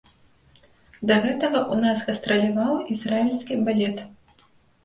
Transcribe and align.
Да 1.11 1.17
гэтага 1.25 1.59
ў 1.73 1.75
нас 1.83 1.97
гастраляваў 2.07 2.75
ізраільскі 2.97 3.59
балет. 3.69 3.97